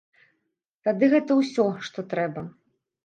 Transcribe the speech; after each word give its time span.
Тады 0.87 1.05
гэта 1.13 1.37
ўсё, 1.41 1.65
што 1.89 2.05
трэба. 2.15 2.47